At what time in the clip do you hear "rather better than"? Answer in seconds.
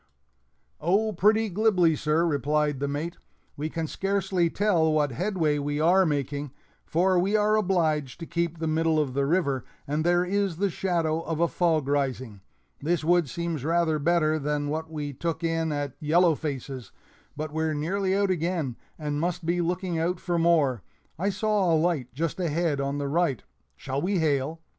13.63-14.71